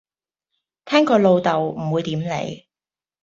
[0.85, 2.65] 聽佢老竇，唔會點你